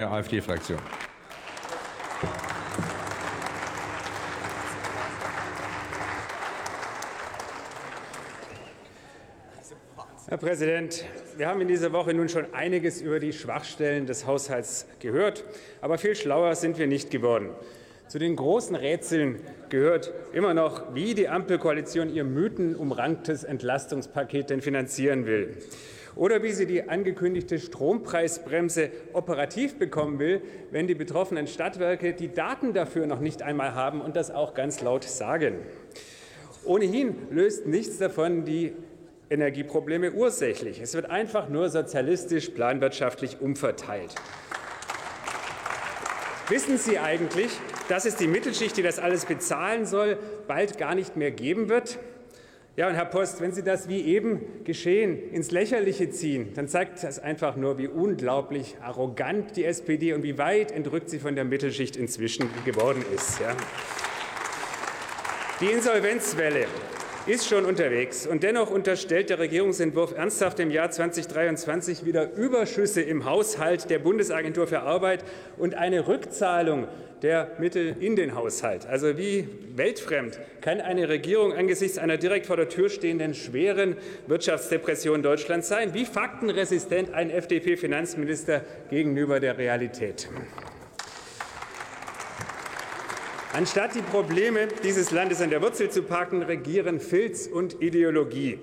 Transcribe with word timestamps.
der 0.00 0.12
AfD-Fraktion. 0.12 0.78
Herr 10.28 10.36
Präsident, 10.36 11.04
wir 11.36 11.48
haben 11.48 11.60
in 11.62 11.66
dieser 11.66 11.92
Woche 11.92 12.14
nun 12.14 12.28
schon 12.28 12.54
einiges 12.54 13.02
über 13.02 13.18
die 13.18 13.32
Schwachstellen 13.32 14.06
des 14.06 14.24
Haushalts 14.24 14.86
gehört, 15.00 15.42
aber 15.80 15.98
viel 15.98 16.14
schlauer 16.14 16.54
sind 16.54 16.78
wir 16.78 16.86
nicht 16.86 17.10
geworden. 17.10 17.50
Zu 18.08 18.18
den 18.18 18.36
großen 18.36 18.74
Rätseln 18.74 19.38
gehört 19.68 20.12
immer 20.32 20.54
noch, 20.54 20.94
wie 20.94 21.14
die 21.14 21.28
Ampelkoalition 21.28 22.08
ihr 22.08 22.24
mythenumranktes 22.24 23.44
Entlastungspaket 23.44 24.48
denn 24.48 24.62
finanzieren 24.62 25.26
will 25.26 25.58
oder 26.16 26.42
wie 26.42 26.52
sie 26.52 26.64
die 26.64 26.88
angekündigte 26.88 27.58
Strompreisbremse 27.58 28.90
operativ 29.12 29.78
bekommen 29.78 30.18
will, 30.18 30.40
wenn 30.70 30.86
die 30.86 30.94
betroffenen 30.94 31.46
Stadtwerke 31.46 32.14
die 32.14 32.32
Daten 32.32 32.72
dafür 32.72 33.06
noch 33.06 33.20
nicht 33.20 33.42
einmal 33.42 33.74
haben 33.74 34.00
und 34.00 34.16
das 34.16 34.30
auch 34.30 34.54
ganz 34.54 34.80
laut 34.80 35.04
sagen. 35.04 35.56
Ohnehin 36.64 37.14
löst 37.30 37.66
nichts 37.66 37.98
davon 37.98 38.46
die 38.46 38.72
Energieprobleme 39.30 40.12
ursächlich. 40.12 40.80
Es 40.80 40.94
wird 40.94 41.10
einfach 41.10 41.50
nur 41.50 41.68
sozialistisch 41.68 42.48
planwirtschaftlich 42.48 43.40
umverteilt. 43.42 44.14
Wissen 46.48 46.78
Sie 46.78 46.98
eigentlich, 46.98 47.50
dass 47.90 48.06
es 48.06 48.16
die 48.16 48.26
Mittelschicht, 48.26 48.74
die 48.78 48.82
das 48.82 48.98
alles 48.98 49.26
bezahlen 49.26 49.84
soll, 49.84 50.18
bald 50.46 50.78
gar 50.78 50.94
nicht 50.94 51.14
mehr 51.14 51.30
geben 51.30 51.68
wird? 51.68 51.98
Ja, 52.74 52.88
und 52.88 52.94
Herr 52.94 53.04
Post, 53.04 53.42
wenn 53.42 53.52
Sie 53.52 53.62
das 53.62 53.88
wie 53.88 54.00
eben 54.00 54.64
geschehen 54.64 55.30
ins 55.30 55.50
Lächerliche 55.50 56.08
ziehen, 56.08 56.54
dann 56.54 56.66
zeigt 56.66 57.02
das 57.02 57.18
einfach 57.18 57.56
nur, 57.56 57.76
wie 57.76 57.88
unglaublich 57.88 58.76
arrogant 58.80 59.56
die 59.56 59.64
SPD 59.64 60.14
und 60.14 60.22
wie 60.22 60.38
weit 60.38 60.72
entrückt 60.72 61.10
sie 61.10 61.18
von 61.18 61.34
der 61.34 61.44
Mittelschicht 61.44 61.96
inzwischen 61.96 62.48
geworden 62.64 63.04
ist. 63.14 63.40
Ja. 63.40 63.54
Die 65.60 65.66
Insolvenzwelle 65.66 66.66
ist 67.28 67.46
schon 67.46 67.66
unterwegs. 67.66 68.26
Und 68.26 68.42
dennoch 68.42 68.70
unterstellt 68.70 69.28
der 69.28 69.38
Regierungsentwurf 69.38 70.16
ernsthaft 70.16 70.60
im 70.60 70.70
Jahr 70.70 70.90
2023 70.90 72.04
wieder 72.06 72.32
Überschüsse 72.32 73.02
im 73.02 73.26
Haushalt 73.26 73.90
der 73.90 73.98
Bundesagentur 73.98 74.66
für 74.66 74.80
Arbeit 74.80 75.24
und 75.58 75.74
eine 75.74 76.08
Rückzahlung 76.08 76.88
der 77.20 77.50
Mittel 77.58 77.96
in 78.00 78.16
den 78.16 78.34
Haushalt. 78.34 78.86
Also 78.86 79.18
wie 79.18 79.46
weltfremd 79.74 80.38
kann 80.62 80.80
eine 80.80 81.08
Regierung 81.08 81.52
angesichts 81.52 81.98
einer 81.98 82.16
direkt 82.16 82.46
vor 82.46 82.56
der 82.56 82.70
Tür 82.70 82.88
stehenden 82.88 83.34
schweren 83.34 83.96
Wirtschaftsdepression 84.26 85.22
Deutschlands 85.22 85.68
sein? 85.68 85.92
Wie 85.92 86.06
faktenresistent 86.06 87.12
ein 87.12 87.30
FDP-Finanzminister 87.30 88.62
gegenüber 88.88 89.38
der 89.40 89.58
Realität? 89.58 90.28
Anstatt 93.58 93.96
die 93.96 94.02
Probleme 94.02 94.68
dieses 94.84 95.10
Landes 95.10 95.42
an 95.42 95.50
der 95.50 95.60
Wurzel 95.60 95.90
zu 95.90 96.04
packen, 96.04 96.44
regieren 96.44 97.00
Filz 97.00 97.48
und 97.48 97.82
Ideologie. 97.82 98.60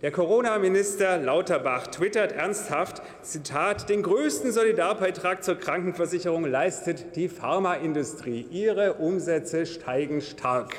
Der 0.00 0.10
Corona-Minister 0.10 1.18
Lauterbach 1.18 1.88
twittert 1.88 2.32
ernsthaft, 2.32 3.02
Zitat, 3.20 3.90
den 3.90 4.02
größten 4.02 4.50
Solidarbeitrag 4.50 5.44
zur 5.44 5.56
Krankenversicherung 5.56 6.46
leistet 6.46 7.14
die 7.14 7.28
Pharmaindustrie. 7.28 8.46
Ihre 8.50 8.94
Umsätze 8.94 9.66
steigen 9.66 10.22
stark. 10.22 10.76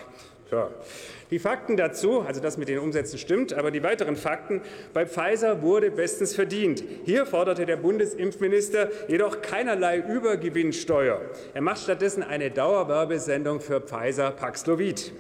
Ja. 0.52 0.70
Die 1.32 1.38
Fakten 1.38 1.78
dazu, 1.78 2.22
also 2.22 2.42
das 2.42 2.58
mit 2.58 2.70
den 2.70 2.80
Umsätzen 2.80 3.20
stimmt, 3.20 3.54
aber 3.54 3.70
die 3.70 3.84
weiteren 3.84 4.16
Fakten, 4.16 4.62
bei 4.94 5.06
Pfizer 5.06 5.62
wurde 5.62 5.92
bestens 5.92 6.34
verdient. 6.34 6.84
Hier 7.06 7.28
forderte 7.28 7.68
der 7.68 7.78
Bundesimpfminister 7.78 8.90
jedoch 9.08 9.42
keinerlei 9.42 10.00
Übergewinnsteuer. 10.00 11.22
Er 11.54 11.62
macht 11.62 11.84
stattdessen 11.84 12.24
eine 12.24 12.50
Dauerwerbesendung 12.50 13.62
für 13.62 13.80
Pfizer 13.80 14.32
Paxlovid. 14.32 15.12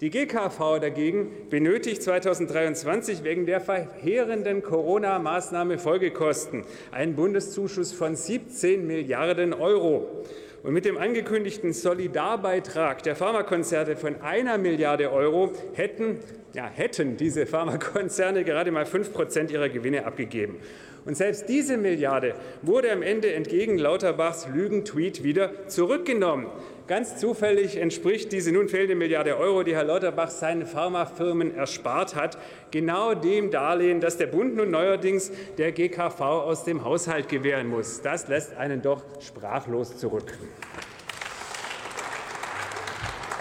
Die 0.00 0.08
GKV 0.08 0.78
dagegen 0.80 1.30
benötigt 1.50 2.02
2023 2.02 3.22
wegen 3.22 3.44
der 3.44 3.60
verheerenden 3.60 4.62
Corona-Maßnahme 4.62 5.78
Folgekosten 5.78 6.64
einen 6.90 7.14
Bundeszuschuss 7.14 7.92
von 7.92 8.16
17 8.16 8.86
Milliarden 8.86 9.52
Euro. 9.52 10.24
Und 10.62 10.74
mit 10.74 10.84
dem 10.84 10.98
angekündigten 10.98 11.72
Solidarbeitrag 11.72 13.02
der 13.02 13.16
Pharmakonzerne 13.16 13.96
von 13.96 14.20
einer 14.20 14.58
Milliarde 14.58 15.10
Euro 15.10 15.52
hätten, 15.72 16.18
ja, 16.52 16.66
hätten 16.66 17.16
diese 17.16 17.46
Pharmakonzerne 17.46 18.44
gerade 18.44 18.70
mal 18.70 18.84
fünf 18.84 19.12
Prozent 19.12 19.50
ihrer 19.50 19.70
Gewinne 19.70 20.04
abgegeben. 20.04 20.56
Und 21.04 21.16
selbst 21.16 21.48
diese 21.48 21.76
Milliarde 21.76 22.34
wurde 22.62 22.92
am 22.92 23.02
Ende 23.02 23.32
entgegen 23.32 23.78
Lauterbachs 23.78 24.48
Lügentweet 24.52 25.22
wieder 25.22 25.66
zurückgenommen. 25.68 26.46
Ganz 26.86 27.18
zufällig 27.18 27.76
entspricht 27.76 28.32
diese 28.32 28.50
nun 28.50 28.68
fehlende 28.68 28.96
Milliarde 28.96 29.38
Euro, 29.38 29.62
die 29.62 29.74
Herr 29.74 29.84
Lauterbach 29.84 30.28
seinen 30.28 30.66
Pharmafirmen 30.66 31.54
erspart 31.54 32.16
hat, 32.16 32.36
genau 32.72 33.14
dem 33.14 33.52
Darlehen, 33.52 34.00
das 34.00 34.16
der 34.16 34.26
Bund 34.26 34.56
nun 34.56 34.72
neuerdings 34.72 35.30
der 35.56 35.70
GKV 35.70 36.20
aus 36.20 36.64
dem 36.64 36.84
Haushalt 36.84 37.28
gewähren 37.28 37.68
muss. 37.68 38.02
Das 38.02 38.26
lässt 38.26 38.56
einen 38.56 38.82
doch 38.82 39.04
sprachlos 39.20 39.98
zurück. 39.98 40.36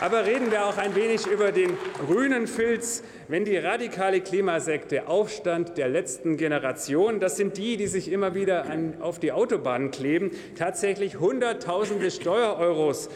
Aber 0.02 0.26
reden 0.26 0.50
wir 0.50 0.66
auch 0.66 0.78
ein 0.78 0.96
wenig 0.96 1.28
über 1.28 1.52
den 1.52 1.78
grünen 2.06 2.48
Filz, 2.48 3.04
wenn 3.28 3.44
die 3.44 3.58
radikale 3.58 4.22
Klimasekte 4.22 5.08
Aufstand 5.08 5.78
der 5.78 5.90
letzten 5.90 6.38
Generation, 6.38 7.20
das 7.20 7.36
sind 7.36 7.58
die, 7.58 7.76
die 7.76 7.88
sich 7.88 8.10
immer 8.10 8.34
wieder 8.34 8.64
an, 8.66 9.02
auf 9.02 9.20
die 9.20 9.34
Autobahnen 9.34 9.92
kleben, 9.92 10.32
tatsächlich 10.58 11.20
Hunderttausende 11.20 12.12
Steuereuros 12.12 13.10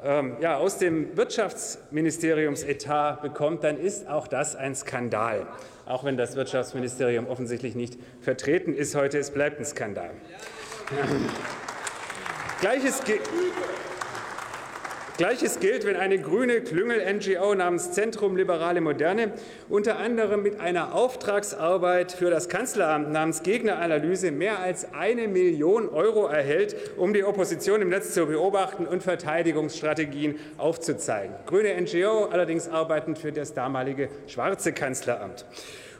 ähm, 0.00 0.36
ja, 0.40 0.58
aus 0.58 0.78
dem 0.78 1.16
Wirtschaftsministeriumsetat 1.16 3.20
bekommt, 3.20 3.64
dann 3.64 3.76
ist 3.76 4.08
auch 4.08 4.28
das 4.28 4.54
ein 4.54 4.76
Skandal. 4.76 5.44
Auch 5.86 6.04
wenn 6.04 6.16
das 6.16 6.36
Wirtschaftsministerium 6.36 7.26
offensichtlich 7.26 7.74
nicht 7.74 7.98
vertreten 8.20 8.74
ist 8.74 8.94
heute, 8.94 9.18
es 9.18 9.32
bleibt 9.32 9.58
ein 9.58 9.64
Skandal. 9.64 10.12
Gleiches 12.60 13.02
gilt. 13.02 13.22
Gleiches 15.18 15.58
gilt, 15.58 15.84
wenn 15.84 15.96
eine 15.96 16.20
grüne 16.20 16.60
Klüngel-NGO 16.60 17.52
namens 17.56 17.90
Zentrum 17.90 18.36
Liberale 18.36 18.80
Moderne 18.80 19.32
unter 19.68 19.98
anderem 19.98 20.44
mit 20.44 20.60
einer 20.60 20.94
Auftragsarbeit 20.94 22.12
für 22.12 22.30
das 22.30 22.48
Kanzleramt 22.48 23.10
namens 23.10 23.42
Gegneranalyse 23.42 24.30
mehr 24.30 24.60
als 24.60 24.94
eine 24.94 25.26
Million 25.26 25.88
Euro 25.88 26.28
erhält, 26.28 26.76
um 26.96 27.12
die 27.12 27.24
Opposition 27.24 27.82
im 27.82 27.88
Netz 27.88 28.14
zu 28.14 28.26
beobachten 28.26 28.86
und 28.86 29.02
Verteidigungsstrategien 29.02 30.38
aufzuzeigen. 30.56 31.34
Grüne 31.46 31.80
NGO 31.80 32.26
allerdings 32.26 32.68
arbeitend 32.68 33.18
für 33.18 33.32
das 33.32 33.54
damalige 33.54 34.10
schwarze 34.28 34.72
Kanzleramt. 34.72 35.44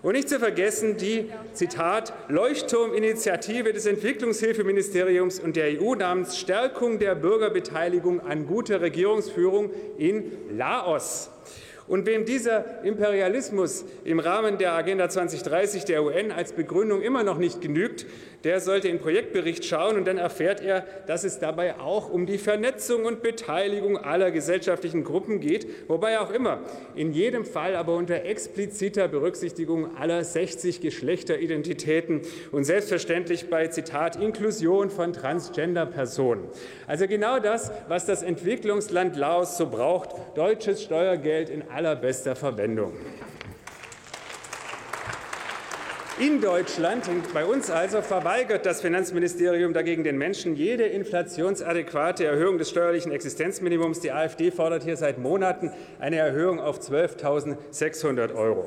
Und 0.00 0.12
nicht 0.12 0.28
zu 0.28 0.38
vergessen 0.38 0.97
die, 0.97 1.31
Zitat, 1.54 2.12
Leuchtturminitiative 2.28 3.72
des 3.72 3.86
Entwicklungshilfeministeriums 3.86 5.41
und 5.41 5.56
der 5.56 5.82
EU 5.82 5.97
namens 5.97 6.38
Stärkung 6.38 7.00
der 7.00 7.16
Bürgerbeteiligung 7.16 8.20
an 8.20 8.47
guter 8.47 8.81
Regierungsführung 8.81 9.70
in 9.98 10.56
Laos. 10.56 11.31
Und 11.88 12.06
wem 12.06 12.26
dieser 12.26 12.84
Imperialismus 12.84 13.84
im 14.04 14.21
Rahmen 14.21 14.59
der 14.59 14.72
Agenda 14.72 15.09
2030 15.09 15.87
der 15.87 16.03
UN 16.04 16.31
als 16.31 16.53
Begründung 16.53 17.00
immer 17.00 17.25
noch 17.25 17.38
nicht 17.38 17.62
genügt, 17.62 18.06
der 18.44 18.60
sollte 18.60 18.88
in 18.88 18.97
den 18.97 19.03
Projektbericht 19.03 19.65
schauen 19.65 19.97
und 19.97 20.06
dann 20.06 20.19
erfährt 20.19 20.60
er, 20.60 20.84
dass 21.06 21.25
es 21.25 21.41
dabei 21.41 21.81
auch 21.81 22.09
um 22.09 22.26
die 22.26 22.38
Vernetzung 22.38 23.04
und 23.04 23.21
Beteiligung 23.21 23.99
aller 23.99 24.31
gesellschaftlichen 24.31 25.03
Gruppen 25.03 25.41
geht, 25.41 25.66
wobei 25.88 26.21
auch 26.21 26.31
immer, 26.31 26.60
in 26.94 27.12
jedem 27.12 27.44
Fall 27.44 27.75
aber 27.75 27.97
unter 27.97 28.25
expliziter 28.25 29.09
Berücksichtigung 29.09 29.97
aller 29.97 30.22
60 30.22 30.81
Geschlechteridentitäten 30.81 32.20
und 32.53 32.65
selbstverständlich 32.65 33.50
bei 33.50 33.66
Zitat 33.69 34.16
Inklusion 34.16 34.91
von 34.91 35.12
Transgender-Personen. 35.12 36.44
Also 36.87 37.08
genau 37.08 37.41
das, 37.41 37.73
was 37.88 38.06
das 38.06 38.23
Entwicklungsland 38.23 39.17
Laos 39.17 39.58
so 39.58 39.67
braucht, 39.67 40.11
deutsches 40.37 40.82
Steuergeld 40.82 41.50
in 41.50 41.62
allerbester 41.78 42.34
Verwendung. 42.34 42.92
In 46.19 46.40
Deutschland 46.40 47.06
und 47.06 47.32
bei 47.32 47.44
uns 47.44 47.70
also 47.70 48.02
verweigert 48.02 48.66
das 48.66 48.80
Finanzministerium 48.80 49.72
dagegen 49.72 50.02
den 50.02 50.19
Menschen 50.19 50.56
jede 50.56 50.82
inflationsadäquate 50.82 52.25
Erhöhung 52.25 52.58
des 52.58 52.70
steuerlichen 52.70 53.12
Existenzminimums. 53.12 54.00
Die 54.00 54.10
AfD 54.10 54.50
fordert 54.50 54.82
hier 54.82 54.96
seit 54.96 55.19
Monaten 55.19 55.70
eine 56.00 56.16
Erhöhung 56.16 56.58
auf 56.58 56.80
12.600 56.80 58.34
Euro. 58.34 58.66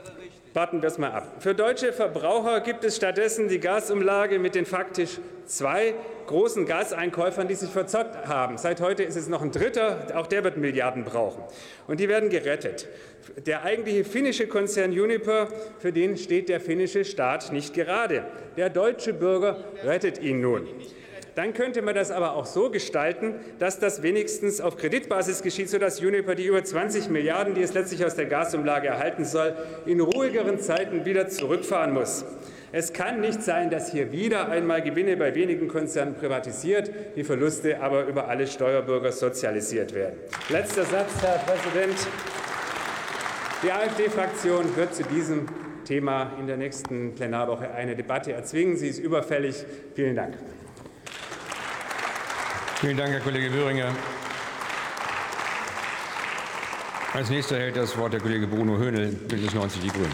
14.400 0.00 0.06
wäre 0.06 0.18
richtig. 0.18 0.40
Warten 0.54 0.82
wir 0.82 0.88
es 0.88 0.98
mal 0.98 1.12
ab. 1.12 1.36
Für 1.38 1.54
deutsche 1.54 1.92
Verbraucher 1.92 2.60
gibt 2.60 2.84
es 2.84 2.96
stattdessen 2.96 3.48
die 3.48 3.60
Gasumlage 3.60 4.38
mit 4.38 4.54
den 4.54 4.66
faktisch 4.66 5.18
zwei 5.46 5.94
großen 6.26 6.66
Gaseinkäufern, 6.66 7.48
die 7.48 7.54
sich 7.54 7.70
verzockt 7.70 8.26
haben. 8.26 8.56
Seit 8.58 8.80
heute 8.80 9.02
ist 9.02 9.16
es 9.16 9.28
noch 9.28 9.42
ein 9.42 9.52
dritter, 9.52 10.06
auch 10.14 10.26
der 10.26 10.44
wird 10.44 10.56
Milliarden 10.56 11.04
brauchen. 11.04 11.42
Und 11.86 12.00
die 12.00 12.08
werden 12.08 12.30
gerettet. 12.30 12.88
Der 13.46 13.64
eigentliche 13.64 14.04
finnische 14.04 14.46
Konzern 14.46 14.90
Uniper, 14.90 15.48
für 15.78 15.92
den 15.92 16.16
steht 16.16 16.48
der 16.48 16.60
finnische 16.60 17.04
Staat 17.04 17.52
nicht 17.52 17.74
gerade. 17.74 18.24
Der 18.56 18.70
deutsche 18.70 19.12
Bürger 19.12 19.56
rettet 19.84 20.20
ihn 20.20 20.40
nun. 20.40 20.66
Dann 21.40 21.54
könnte 21.54 21.80
man 21.80 21.94
das 21.94 22.10
aber 22.10 22.34
auch 22.34 22.44
so 22.44 22.68
gestalten, 22.68 23.34
dass 23.58 23.78
das 23.78 24.02
wenigstens 24.02 24.60
auf 24.60 24.76
Kreditbasis 24.76 25.40
geschieht, 25.40 25.70
sodass 25.70 25.98
Uniper 25.98 26.34
die 26.34 26.44
über 26.44 26.62
20 26.62 27.08
Milliarden, 27.08 27.54
die 27.54 27.62
es 27.62 27.72
letztlich 27.72 28.04
aus 28.04 28.14
der 28.14 28.26
Gasumlage 28.26 28.88
erhalten 28.88 29.24
soll, 29.24 29.56
in 29.86 30.00
ruhigeren 30.00 30.58
Zeiten 30.58 31.06
wieder 31.06 31.28
zurückfahren 31.30 31.94
muss. 31.94 32.26
Es 32.72 32.92
kann 32.92 33.22
nicht 33.22 33.42
sein, 33.42 33.70
dass 33.70 33.90
hier 33.90 34.12
wieder 34.12 34.50
einmal 34.50 34.82
Gewinne 34.82 35.16
bei 35.16 35.34
wenigen 35.34 35.66
Konzernen 35.66 36.14
privatisiert, 36.14 36.90
die 37.16 37.24
Verluste 37.24 37.80
aber 37.80 38.04
über 38.04 38.28
alle 38.28 38.46
Steuerbürger 38.46 39.10
sozialisiert 39.10 39.94
werden. 39.94 40.18
Letzter 40.50 40.84
Satz, 40.84 41.22
Herr 41.22 41.38
Präsident. 41.38 41.96
Die 43.62 43.72
AfD-Fraktion 43.72 44.76
wird 44.76 44.94
zu 44.94 45.04
diesem 45.04 45.46
Thema 45.86 46.32
in 46.38 46.46
der 46.46 46.58
nächsten 46.58 47.14
Plenarwoche 47.14 47.70
eine 47.70 47.96
Debatte 47.96 48.30
erzwingen. 48.34 48.76
Sie 48.76 48.88
ist 48.88 48.98
überfällig. 48.98 49.64
Vielen 49.94 50.16
Dank. 50.16 50.34
Vielen 52.80 52.96
Dank, 52.96 53.10
Herr 53.12 53.20
Kollege 53.20 53.52
Wöhringer. 53.52 53.94
Als 57.12 57.28
nächster 57.28 57.58
hält 57.58 57.76
das 57.76 57.94
Wort 57.98 58.14
der 58.14 58.20
Kollege 58.20 58.46
Bruno 58.46 58.78
Höhnel, 58.78 59.12
Bündnis 59.12 59.52
90 59.52 59.82
Die 59.82 59.88
Grünen. 59.88 60.08